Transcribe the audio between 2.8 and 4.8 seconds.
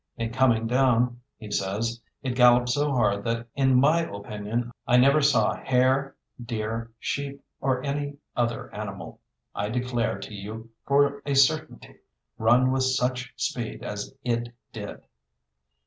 hard that, in my opinion,